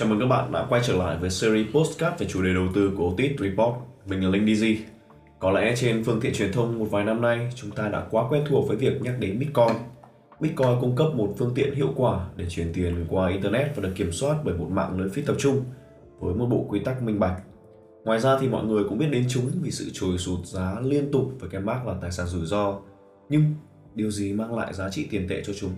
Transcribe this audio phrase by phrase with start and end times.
[0.00, 2.66] Chào mừng các bạn đã quay trở lại với series postcard về chủ đề đầu
[2.74, 3.74] tư của Otis Report.
[4.06, 4.76] Mình là Linh DZ.
[5.38, 8.24] Có lẽ trên phương tiện truyền thông một vài năm nay, chúng ta đã quá
[8.30, 9.76] quen thuộc với việc nhắc đến Bitcoin.
[10.40, 13.92] Bitcoin cung cấp một phương tiện hiệu quả để chuyển tiền qua Internet và được
[13.94, 15.64] kiểm soát bởi một mạng lưới phi tập trung
[16.20, 17.42] với một bộ quy tắc minh bạch.
[18.04, 21.12] Ngoài ra thì mọi người cũng biết đến chúng vì sự trồi sụt giá liên
[21.12, 22.78] tục với cái mác là tài sản rủi ro.
[23.28, 23.54] Nhưng
[23.94, 25.70] điều gì mang lại giá trị tiền tệ cho chúng?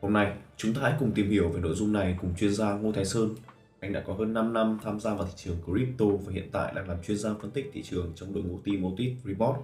[0.00, 2.72] Hôm nay, chúng ta hãy cùng tìm hiểu về nội dung này cùng chuyên gia
[2.72, 3.34] Ngô Thái Sơn.
[3.80, 6.72] Anh đã có hơn 5 năm tham gia vào thị trường crypto và hiện tại
[6.76, 9.56] đang làm chuyên gia phân tích thị trường trong đội ngũ team Otis Report.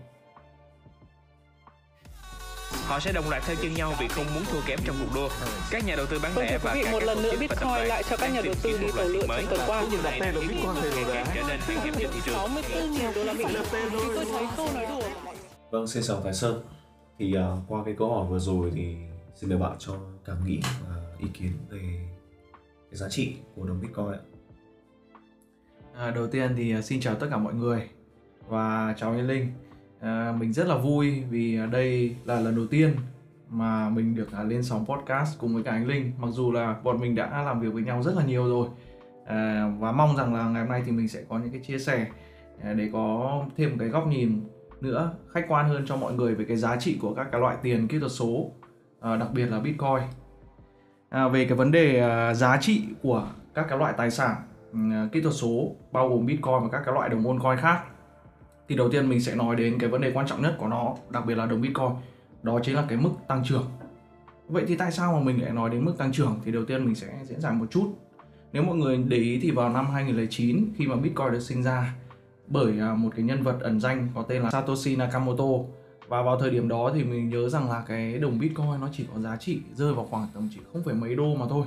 [2.87, 5.29] Họ sẽ đồng loạt theo chân nhau vì không muốn thua kém trong cuộc đua.
[5.71, 8.03] Các nhà đầu tư bán Vâng lẻ và cả một các lần nữa Bitcoin lại
[8.11, 9.85] cho các nhà đầu tư đi tàu lượn mới trong tuần qua.
[10.03, 10.75] và này Tên là Bitcoin
[11.35, 12.35] trở nên khan hiếm trên thị trường.
[12.35, 13.45] 64.000 đô la Mỹ.
[13.93, 15.09] Tôi thấy câu nói đùa.
[15.71, 16.63] Vâng, xin chào Thái Sơn.
[17.19, 18.97] Thì à, qua cái câu hỏi vừa rồi thì
[19.37, 19.93] xin mời bạn cho
[20.25, 22.09] cảm nghĩ và ý kiến về
[22.91, 24.19] cái giá trị của đồng Bitcoin ạ.
[25.95, 27.89] À, đầu tiên thì à, xin chào tất cả mọi người
[28.49, 29.53] và chào anh Linh.
[30.01, 32.97] À, mình rất là vui vì à, đây là lần đầu tiên
[33.49, 36.13] mà mình được à, lên sóng podcast cùng với cả anh Linh.
[36.19, 38.69] Mặc dù là bọn mình đã làm việc với nhau rất là nhiều rồi
[39.27, 41.79] à, và mong rằng là ngày hôm nay thì mình sẽ có những cái chia
[41.79, 42.07] sẻ
[42.75, 44.41] để có thêm một cái góc nhìn
[44.81, 47.57] nữa khách quan hơn cho mọi người về cái giá trị của các cái loại
[47.63, 48.51] tiền kỹ thuật số,
[49.01, 50.03] à, đặc biệt là Bitcoin.
[51.09, 54.37] À, về cái vấn đề à, giá trị của các cái loại tài sản
[54.73, 57.59] ừ, à, kỹ thuật số bao gồm Bitcoin và các cái loại đồng môn coin
[57.59, 57.81] khác
[58.69, 60.95] thì đầu tiên mình sẽ nói đến cái vấn đề quan trọng nhất của nó
[61.11, 61.91] đặc biệt là đồng Bitcoin
[62.43, 63.65] đó chính là cái mức tăng trưởng.
[64.49, 66.41] Vậy thì tại sao mà mình lại nói đến mức tăng trưởng?
[66.45, 67.95] Thì đầu tiên mình sẽ diễn giải một chút.
[68.53, 71.95] Nếu mọi người để ý thì vào năm 2009 khi mà Bitcoin được sinh ra
[72.47, 75.45] bởi à, một cái nhân vật ẩn danh có tên là Satoshi Nakamoto
[76.09, 79.07] và vào thời điểm đó thì mình nhớ rằng là cái đồng Bitcoin nó chỉ
[79.15, 81.67] có giá trị rơi vào khoảng tầm chỉ không phải mấy đô mà thôi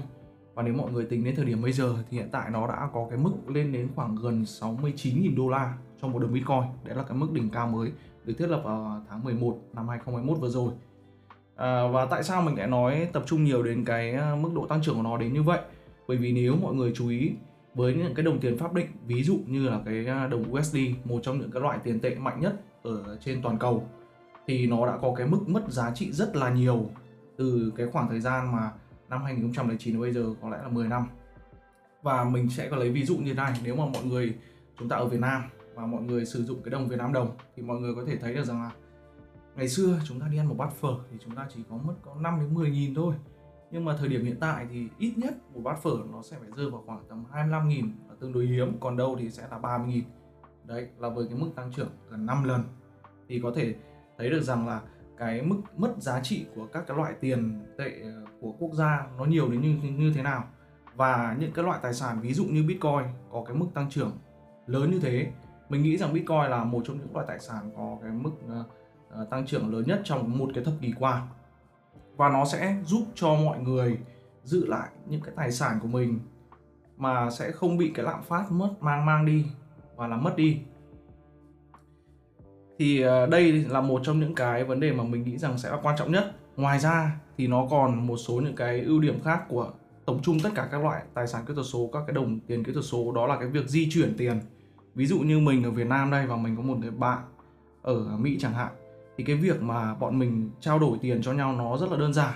[0.53, 2.89] và nếu mọi người tính đến thời điểm bây giờ thì hiện tại nó đã
[2.93, 6.61] có cái mức lên đến khoảng gần 69.000 đô la cho một đồng Bitcoin.
[6.83, 7.91] Đấy là cái mức đỉnh cao mới
[8.25, 10.71] được thiết lập vào tháng 11 năm 2021 vừa rồi.
[11.55, 14.65] À, và tại sao mình lại nói tập trung nhiều đến cái à, mức độ
[14.67, 15.59] tăng trưởng của nó đến như vậy?
[16.07, 17.31] Bởi vì nếu mọi người chú ý
[17.75, 20.77] với những cái đồng tiền pháp định, ví dụ như là cái à, đồng USD,
[21.05, 23.87] một trong những cái loại tiền tệ mạnh nhất ở trên toàn cầu
[24.49, 26.89] thì nó đã có cái mức mất giá trị rất là nhiều
[27.37, 28.71] từ cái khoảng thời gian mà
[29.09, 31.07] năm 2009 đến bây giờ, có lẽ là 10 năm.
[32.01, 34.35] Và mình sẽ có lấy ví dụ như này, nếu mà mọi người,
[34.79, 35.41] chúng ta ở Việt Nam
[35.75, 38.17] và mọi người sử dụng cái đồng Việt Nam đồng, thì mọi người có thể
[38.17, 38.71] thấy được rằng là
[39.55, 41.93] ngày xưa chúng ta đi ăn một bát phở thì chúng ta chỉ có mất
[42.01, 43.13] có 5 đến 10 nghìn thôi.
[43.71, 46.49] Nhưng mà thời điểm hiện tại thì ít nhất một bát phở nó sẽ phải
[46.55, 49.57] rơi vào khoảng tầm 25 nghìn là tương đối hiếm, còn đâu thì sẽ là
[49.57, 50.03] 30 nghìn.
[50.65, 52.63] Đấy, là với cái mức tăng trưởng gần 5 lần.
[53.27, 53.75] Thì có thể
[54.19, 54.81] thấy được rằng là
[55.17, 59.07] cái mức mất giá trị của các cái loại tiền tệ ờ, của quốc gia
[59.17, 60.43] nó nhiều đến như như thế nào.
[60.95, 64.11] Và những cái loại tài sản, ví dụ như Bitcoin có cái mức tăng trưởng
[64.67, 65.31] lớn như thế,
[65.69, 68.63] mình nghĩ rằng Bitcoin là một trong những loại tài sản có cái mức ờ,
[69.09, 71.27] ờ, tăng trưởng lớn nhất trong một cái thập kỷ qua.
[72.15, 73.97] Và nó sẽ giúp cho mọi người
[74.43, 76.19] giữ lại những cái tài sản của mình,
[76.97, 79.45] mà sẽ không bị cái lạm phát mất, mang mang đi
[79.95, 80.61] và làm mất đi
[82.79, 85.69] thì ờ, đây là một trong những cái vấn đề mà mình nghĩ rằng sẽ
[85.69, 86.35] là quan trọng nhất.
[86.55, 89.71] Ngoài ra thì nó còn một số những cái ưu điểm khác của
[90.05, 92.63] tổng chung tất cả các loại tài sản kỹ thuật số, các cái đồng tiền
[92.63, 94.39] kỹ thuật số, đó là cái việc di chuyển tiền.
[94.95, 97.19] Ví dụ như mình ở Việt Nam đây và mình có một người bạn
[97.81, 98.71] ở Mỹ chẳng hạn,
[99.17, 102.13] thì cái việc mà bọn mình trao đổi tiền cho nhau nó rất là đơn
[102.13, 102.33] giản.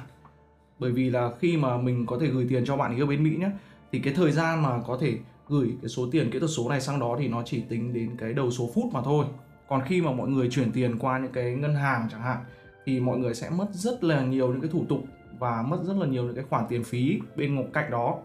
[0.79, 3.23] Bởi vì là khi mà mình có thể gửi tiền cho bạn ấy ở bên
[3.23, 3.49] Mỹ nhé
[3.91, 5.17] thì cái thời gian mà có thể
[5.47, 8.15] gửi cái số tiền kỹ thuật số này sang đó thì nó chỉ tính đến
[8.17, 9.25] cái đầu số phút mà thôi
[9.67, 12.37] còn khi mà mọi người chuyển tiền qua những cái ngân hàng chẳng hạn,
[12.85, 14.99] thì mọi người sẽ mất rất là nhiều những cái thủ tục
[15.39, 18.17] và mất rất là nhiều những cái khoản tiền phí bên ngộ cạnh đó.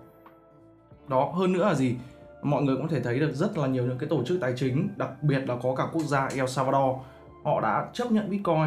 [1.09, 1.97] Đó, hơn nữa là gì?
[2.43, 4.89] Mọi người cũng thể thấy được rất là nhiều những cái tổ chức tài chính,
[4.97, 6.97] đặc biệt là có cả quốc gia El Salvador,
[7.45, 8.67] họ đã chấp nhận Bitcoin.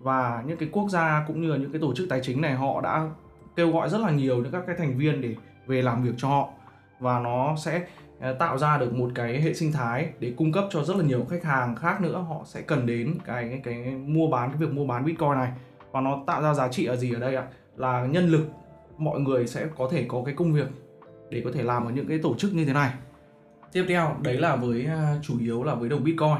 [0.00, 2.54] Và những cái quốc gia cũng như là những cái tổ chức tài chính này,
[2.54, 3.10] họ đã
[3.56, 5.34] kêu gọi rất là nhiều những các cái thành viên để
[5.66, 6.48] về làm việc cho họ.
[7.00, 7.86] Và nó sẽ
[8.24, 11.04] Ờ, tạo ra được một cái hệ sinh thái để cung cấp cho rất là
[11.04, 12.24] nhiều khách hàng khác nữa.
[12.28, 13.76] Họ sẽ cần đến cái cái
[14.06, 15.52] mua bán, cái việc mua bán Bitcoin này.
[15.92, 17.46] Và nó tạo ra giá trị ở gì ở đây ạ?
[17.76, 18.46] Là nhân lực,
[18.98, 20.66] mọi người sẽ có thể có cái công việc
[21.30, 22.90] để có thể làm ở những cái tổ chức như thế này.
[23.72, 26.38] Tiếp theo, đấy là với à, chủ yếu là với đồng Bitcoin.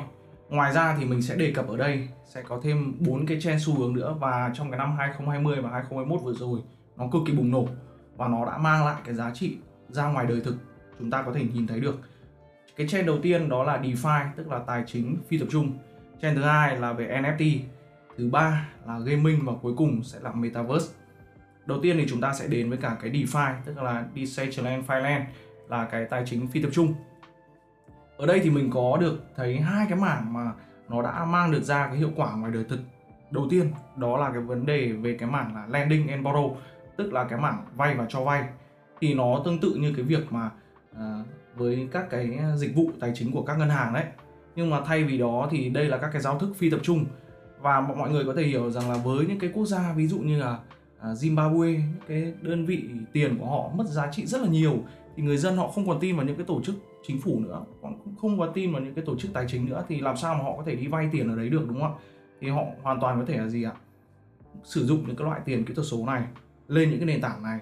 [0.48, 3.66] Ngoài ra thì mình sẽ đề cập ở đây, sẽ có thêm bốn cái trend
[3.66, 4.16] xu hướng nữa.
[4.20, 6.60] Và trong cái năm 2020 và 2021 vừa rồi,
[6.96, 7.68] nó cực kỳ bùng nổ.
[8.16, 9.56] Và nó đã mang lại cái giá trị
[9.88, 10.56] ra ngoài đời thực
[10.98, 12.00] chúng ta có thể nhìn thấy được.
[12.76, 15.72] Cái trend đầu tiên đó là DeFi, tức là tài chính phi tập trung.
[16.22, 17.58] Trend thứ hai là về NFT
[18.16, 20.94] thứ ba là gaming và cuối cùng sẽ là metaverse.
[21.66, 25.24] Đầu tiên thì chúng ta sẽ đến với cả cái DeFi, tức là decentralized Finance,
[25.68, 26.94] là cái tài chính phi tập trung.
[28.16, 30.52] Ở đây thì mình có được thấy hai cái mảng mà
[30.88, 32.80] nó đã mang được ra cái hiệu quả ngoài đời thực.
[33.30, 36.54] Đầu tiên, đó là cái vấn đề về cái mảng là lending and borrow,
[36.96, 38.48] tức là cái mảng vay và cho vay.
[39.00, 40.50] Thì nó tương tự như cái việc mà
[40.98, 41.24] à,
[41.56, 44.04] với các cái ờ, dịch vụ tài chính của các ngân hàng đấy.
[44.56, 47.04] Nhưng mà thay vì đó thì đây là các cái giao thức phi tập trung.
[47.60, 50.18] Và mọi người có thể hiểu rằng là với những cái quốc gia ví dụ
[50.18, 50.58] như là
[50.98, 54.78] ờ, Zimbabwe những cái đơn vị tiền của họ mất giá trị rất là nhiều
[55.16, 56.74] thì người dân họ không còn tin vào những cái tổ chức
[57.06, 59.84] chính phủ nữa cũng không còn tin vào những cái tổ chức tài chính nữa
[59.88, 61.94] thì làm sao mà họ có thể đi vay tiền ở đấy được đúng không
[61.94, 62.00] ạ?
[62.40, 63.72] Thì họ hoàn toàn có thể là gì ạ?
[64.64, 66.22] Sử dụng những cái loại tiền kỹ thuật số này
[66.68, 67.58] lên những cái nền tảng này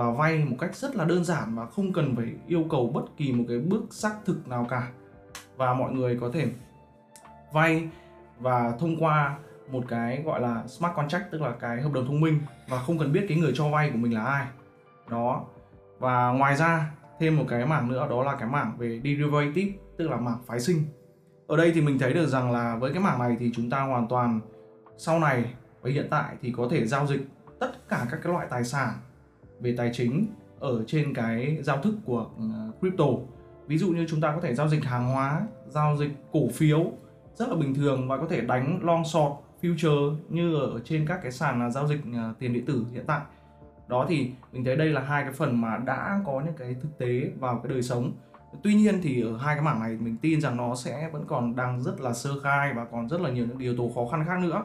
[0.00, 3.02] và vay một cách rất là đơn giản và không cần phải yêu cầu bất
[3.16, 4.88] kỳ một cái bước xác thực nào cả.
[5.56, 6.48] Và mọi người có thể
[7.52, 7.88] vay
[8.38, 9.36] và thông qua
[9.70, 12.98] một cái gọi là smart contract, tức là cái hợp đồng thông minh và không
[12.98, 14.46] cần biết cái người cho vay của mình là ai.
[15.10, 15.44] Đó.
[15.98, 20.08] Và ngoài ra, thêm một cái mảng nữa, đó là cái mảng về derivative, tức
[20.08, 20.84] là mảng phái sinh.
[21.46, 23.82] Ở đây thì mình thấy được rằng là với cái mảng này thì chúng ta
[23.82, 24.40] hoàn toàn,
[24.98, 27.20] sau này và hiện tại thì có thể giao dịch
[27.60, 28.88] tất cả các cái loại tài sản
[29.60, 30.26] về tài chính
[30.60, 32.44] ở trên cái giao thức của ừ,
[32.80, 33.06] crypto.
[33.66, 36.92] Ví dụ như chúng ta có thể giao dịch hàng hóa, giao dịch cổ phiếu,
[37.34, 41.20] rất là bình thường và có thể đánh long short future như ở trên các
[41.22, 43.20] cái sàn à, giao dịch à, tiền điện tử hiện tại.
[43.88, 46.98] Đó thì mình thấy đây là hai cái phần mà đã có những cái thực
[46.98, 48.12] tế vào cái đời sống.
[48.62, 51.56] Tuy nhiên thì ở hai cái mảng này mình tin rằng nó sẽ vẫn còn
[51.56, 54.24] đang rất là sơ khai và còn rất là nhiều những yếu tố khó khăn
[54.26, 54.62] khác nữa.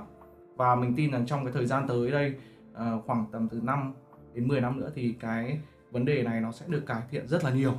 [0.56, 2.36] Và mình tin rằng trong cái thời gian tới đây
[2.74, 3.94] ờ, khoảng tầm từ 5
[4.36, 5.60] đến 10 năm nữa thì cái
[5.92, 7.74] vấn đề này nó sẽ được cải thiện rất là nhiều.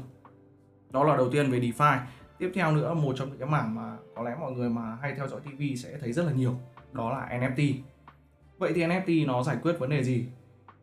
[0.91, 1.99] Đó là đầu tiên về DeFi.
[2.39, 5.15] Tiếp theo nữa, một trong những cái mảng mà có lẽ mọi người mà hay
[5.15, 6.55] theo dõi TV sẽ thấy rất là nhiều,
[6.93, 7.75] đó là NFT
[8.59, 10.27] vậy thì NFT nó giải quyết vấn đề gì?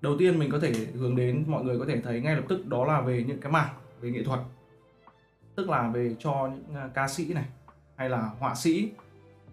[0.02, 2.68] Đầu tiên mình có thể hướng đến, mọi người có thể thấy ngay lập tức,
[2.68, 4.40] đó là về những cái mảng về nghệ thuật.
[5.56, 7.46] Tức là về cho những à, ca sĩ này,
[7.96, 8.92] hay là họa sĩ.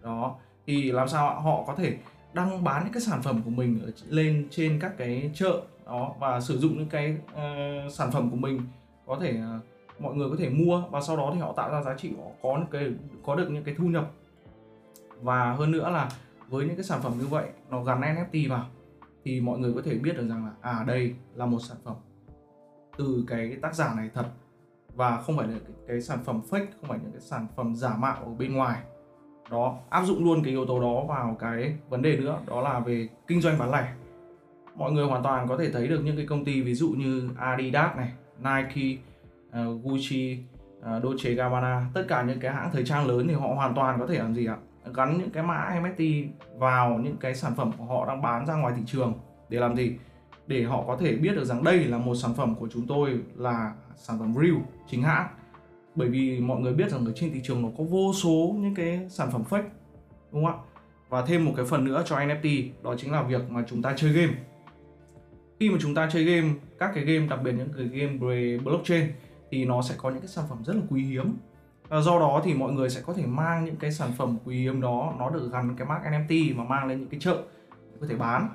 [0.02, 0.36] Đó,
[0.66, 1.96] thì làm sao họ có thể
[2.32, 6.14] đăng bán những cái sản phẩm của mình ở lên trên các cái chợ đó
[6.20, 8.60] và sử dụng những cái uh, sản phẩm của mình
[9.06, 11.82] có thể uh, mọi người có thể mua và sau đó thì họ tạo ra
[11.82, 12.92] giá trị họ có những cái
[13.24, 14.10] có được những cái thu nhập.
[15.20, 16.10] Và hơn nữa là
[16.48, 18.66] với những cái sản phẩm như vậy nó gắn NFT vào
[19.24, 21.94] thì mọi người có thể biết được rằng là à đây là một sản phẩm
[22.98, 24.26] từ cái tác giả này thật.
[24.94, 27.76] Và không phải là cái, cái sản phẩm fake không phải những cái sản phẩm
[27.76, 28.80] giả mạo ở bên ngoài.
[29.50, 32.80] Đó áp dụng luôn cái yếu tố đó vào cái vấn đề nữa đó là
[32.80, 33.92] về kinh doanh bán lẻ
[34.80, 37.28] mọi người hoàn toàn có thể thấy được những cái công ty ví dụ như
[37.38, 39.02] Adidas này Nike
[39.48, 40.38] uh, Gucci
[40.78, 44.00] uh, Dolce Gabbana tất cả những cái hãng thời trang lớn thì họ hoàn toàn
[44.00, 44.56] có thể làm gì ạ?
[44.94, 46.28] Gắn những cái mã NFT
[46.58, 49.14] vào những cái sản phẩm của họ đang bán ra ngoài thị trường
[49.48, 49.96] để làm gì?
[50.46, 53.20] Để họ có thể biết được rằng đây là một sản phẩm của chúng tôi
[53.36, 54.56] là sản phẩm real
[54.90, 55.28] chính hãng.
[55.94, 58.74] Bởi vì mọi người biết rằng ở trên thị trường nó có vô số những
[58.74, 59.68] cái sản phẩm fake
[60.32, 60.64] đúng không ạ?
[61.08, 63.94] Và thêm một cái phần nữa cho NFT đó chính là việc mà chúng ta
[63.96, 64.32] chơi game
[65.60, 66.48] khi mà chúng ta chơi game
[66.78, 69.12] các cái game đặc biệt những cái game về blockchain
[69.50, 71.36] thì nó sẽ có những cái sản phẩm rất là quý hiếm.
[71.88, 74.60] Và do đó thì mọi người sẽ có thể mang những cái sản phẩm quý
[74.60, 77.42] hiếm đó nó được gắn cái mác NFT mà mang lên những cái chợ
[77.72, 78.48] để có thể bán.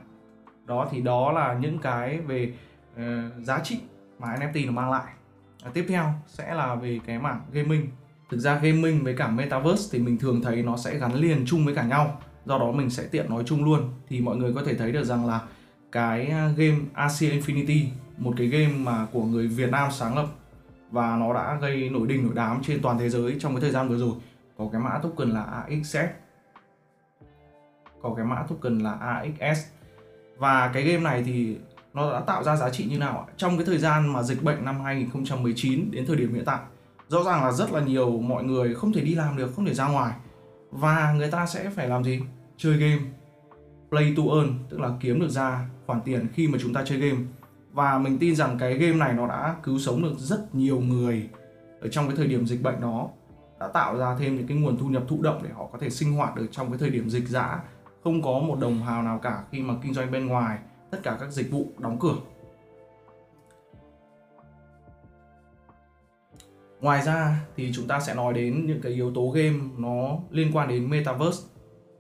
[0.65, 2.53] Đó thì đó là những cái về
[2.93, 3.01] uh,
[3.43, 3.79] giá trị
[4.19, 5.13] mà NFT nó mang lại.
[5.63, 7.87] À, tiếp theo sẽ là về cái mảng gaming.
[8.29, 11.65] Thực ra gaming với cả metaverse thì mình thường thấy nó sẽ gắn liền chung
[11.65, 12.21] với cả nhau.
[12.45, 13.93] Do đó mình sẽ tiện nói chung luôn.
[14.07, 15.41] Thì mọi người có thể thấy được rằng là
[15.95, 16.25] cái
[16.57, 17.85] game Asia Infinity,
[18.17, 20.27] một cái game mà của người Việt Nam sáng lập.
[20.91, 23.71] Và nó đã gây nổi đình nổi đám trên toàn thế giới trong cái thời
[23.71, 24.13] gian vừa rồi.
[24.57, 25.97] Có cái mã token là AXS
[28.05, 29.65] có cái mã token là AXS
[30.37, 31.57] và cái game này thì
[31.93, 34.65] nó đã tạo ra giá trị như nào trong cái thời gian mà dịch bệnh
[34.65, 36.59] năm 2019 đến thời điểm hiện tại,
[37.07, 39.73] rõ ràng là rất là nhiều mọi người không thể đi làm được, không thể
[39.73, 40.13] ra ngoài.
[40.71, 42.21] Và người ta sẽ phải làm gì?
[42.57, 43.01] Chơi game,
[43.89, 46.97] play to earn, tức là kiếm được ra khoản tiền khi mà chúng ta chơi
[46.97, 47.21] game.
[47.71, 51.29] Và mình tin rằng cái game này nó đã cứu sống được rất nhiều người
[51.81, 53.09] ở trong cái thời điểm dịch bệnh đó.
[53.59, 55.89] Đã tạo ra thêm những cái nguồn thu nhập thụ động để họ có thể
[55.89, 57.59] sinh hoạt được trong cái thời điểm dịch dã
[58.03, 60.57] không có một đồng hào nào cả khi mà kinh doanh bên ngoài,
[60.91, 62.15] tất cả các dịch vụ đóng cửa.
[66.81, 70.51] Ngoài ra thì chúng ta sẽ nói đến những cái yếu tố game nó liên
[70.53, 71.43] quan đến metaverse.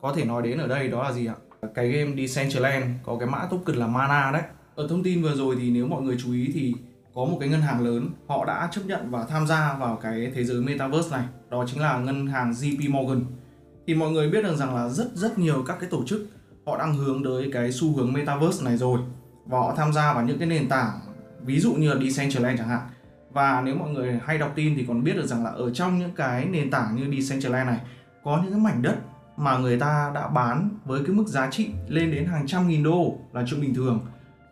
[0.01, 1.35] Có thể nói đến ở đây đó là gì ạ?
[1.75, 4.41] Cái game Decentraland có cái mã token là mana đấy.
[4.75, 6.73] Ở thông tin vừa rồi thì nếu mọi người chú ý thì
[7.15, 10.31] có một cái ngân hàng lớn, họ đã chấp nhận và tham gia vào cái
[10.35, 11.25] thế giới metaverse này.
[11.49, 13.25] Đó chính là ngân hàng JP Morgan.
[13.87, 16.27] Thì mọi người biết được rằng là rất rất nhiều các cái tổ chức,
[16.65, 18.99] họ đang hướng tới cái xu hướng metaverse này rồi.
[19.45, 20.99] Và họ tham gia vào những cái nền tảng,
[21.41, 22.81] ví dụ như là Decentraland chẳng hạn.
[23.31, 25.99] Và nếu mọi người hay đọc tin thì còn biết được rằng là ở trong
[25.99, 27.79] những cái nền tảng như Decentraland này,
[28.23, 28.95] có những cái mảnh đất
[29.37, 32.83] mà người ta đã bán với cái mức giá trị lên đến hàng trăm nghìn
[32.83, 33.99] đô là chuyện bình thường.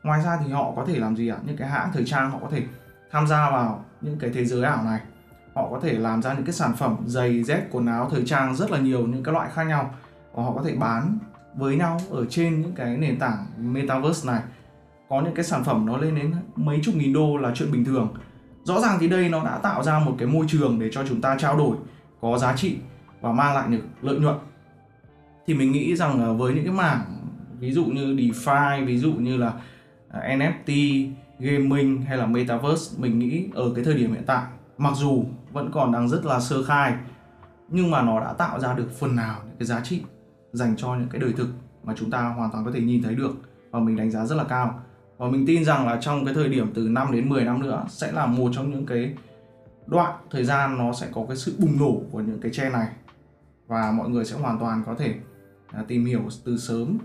[0.03, 1.37] Ngoài ra thì họ có thể làm gì ạ?
[1.45, 2.63] Những cái hãng thời trang họ có thể
[3.11, 4.99] tham gia vào những cái thế giới ảo này.
[5.55, 8.55] Họ có thể làm ra những cái sản phẩm giày, dép, quần áo thời trang
[8.55, 9.93] rất là nhiều, những cái loại khác nhau.
[10.33, 11.17] Và họ có thể bán
[11.55, 14.41] với nhau ở trên những cái nền tảng metaverse này.
[15.09, 17.85] Có những cái sản phẩm nó lên đến mấy chục nghìn đô là chuyện bình
[17.85, 18.13] thường.
[18.63, 21.21] Rõ ràng thì đây nó đã tạo ra một cái môi trường để cho chúng
[21.21, 21.77] ta trao đổi,
[22.21, 22.77] có giá trị
[23.21, 24.35] và mang lại được lợi nhuận
[25.47, 27.01] thì mình nghĩ rằng với những cái mảng,
[27.59, 29.53] ví dụ như DeFi, ví dụ như là
[30.09, 31.09] à, NFT
[31.39, 34.43] gaming hay là metaverse, mình nghĩ ở cái thời điểm hiện tại,
[34.77, 36.93] mặc dù vẫn còn đang rất là sơ khai,
[37.69, 40.01] nhưng mà nó đã tạo ra được phần nào những cái giá trị
[40.51, 41.47] dành cho những cái đời thực
[41.83, 43.35] mà chúng ta hoàn toàn có thể nhìn thấy được
[43.71, 44.79] và mình đánh giá rất là cao.
[45.17, 47.85] Và mình tin rằng là trong cái thời điểm từ 5 đến 10 năm nữa
[47.89, 49.13] sẽ là một trong những cái
[49.87, 52.87] đoạn thời gian nó sẽ có cái sự bùng nổ của những cái trend này
[53.67, 55.15] và mọi người sẽ hoàn toàn có thể
[55.73, 56.97] À, tìm hiểu từ sớm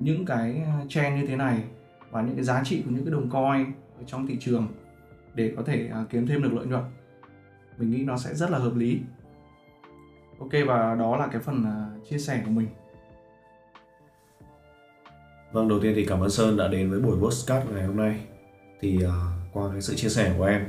[0.00, 1.64] những cái à, trend như thế này
[2.10, 4.68] và những cái giá trị của những cái đồng coin ở trong thị trường
[5.34, 6.82] để có thể à, kiếm thêm được lợi nhuận.
[7.78, 9.00] Mình nghĩ nó sẽ rất là hợp lý.
[10.38, 11.64] Ok và đó là cái phần
[12.10, 12.68] chia sẻ của mình.
[15.52, 18.20] Vâng, đầu tiên thì cảm ơn Sơn đã đến với buổi postcard ngày hôm nay.
[18.80, 19.10] Thì uh,
[19.52, 20.66] qua cái sự chia sẻ của em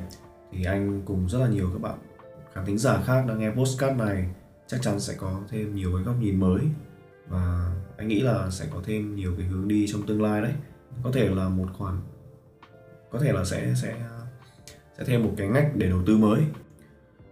[0.51, 1.97] thì anh cùng rất là nhiều các bạn
[2.53, 4.29] khán thính giả khác đang nghe postcard này.
[4.67, 6.61] Chắc chắn sẽ có thêm nhiều cái góc nhìn mới
[7.27, 10.53] và anh nghĩ là sẽ có thêm nhiều cái hướng đi trong tương lai đấy.
[11.03, 12.01] Có thể là một khoản
[13.11, 13.95] có thể là sẽ sẽ
[14.97, 16.41] sẽ thêm một cái ngách để đầu tư mới.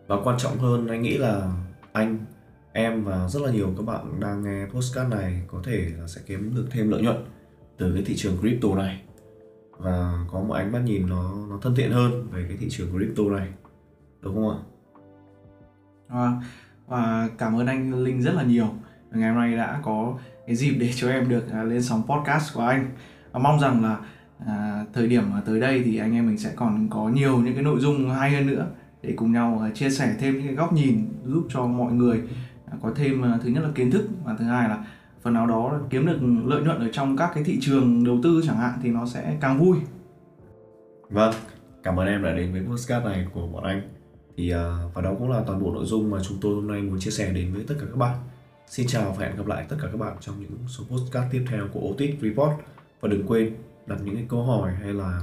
[0.07, 1.51] Và quan trọng hơn anh nghĩ là
[1.93, 2.25] anh
[2.73, 6.21] em và rất là nhiều các bạn đang nghe postcard này có thể là sẽ
[6.25, 7.25] kiếm được thêm lợi nhuận
[7.77, 9.01] từ cái thị trường crypto này
[9.77, 12.87] và có một ánh mắt nhìn nó nó thân thiện hơn về cái thị trường
[12.97, 13.49] crypto này
[14.21, 14.59] đúng không ạ?
[16.07, 16.41] à,
[16.87, 18.67] và cảm ơn anh Linh rất là nhiều
[19.13, 20.17] ngày hôm nay đã có
[20.47, 22.89] cái dịp để cho em được à, lên sóng podcast của anh.
[23.31, 23.97] Và mong rằng là
[24.47, 27.63] à, thời điểm tới đây thì anh em mình sẽ còn có nhiều những cái
[27.63, 28.67] nội dung hay hơn nữa
[29.01, 32.21] để cùng nhau à, chia sẻ thêm những cái góc nhìn giúp cho mọi người
[32.71, 34.85] à, có thêm thứ nhất là kiến thức và thứ hai là
[35.21, 38.41] phần nào đó kiếm được lợi nhuận ở trong các cái thị trường đầu tư
[38.47, 39.77] chẳng hạn thì nó sẽ càng vui.
[41.09, 41.33] Vâng,
[41.83, 43.81] cảm ơn em đã đến với podcast này của bọn anh.
[44.37, 46.81] Thì uh, và đó cũng là toàn bộ nội dung mà chúng tôi hôm nay
[46.81, 48.17] muốn chia sẻ đến với tất cả các bạn.
[48.67, 51.45] Xin chào và hẹn gặp lại tất cả các bạn trong những số podcast tiếp
[51.49, 52.51] theo của Otis Report.
[53.01, 53.55] Và đừng quên
[53.85, 55.21] đặt những cái câu hỏi hay là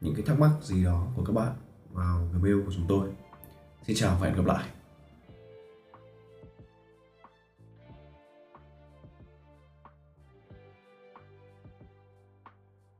[0.00, 1.52] những cái thắc mắc gì đó của các bạn
[1.92, 3.08] vào gmail của chúng tôi.
[3.86, 4.64] Xin chào và hẹn gặp lại.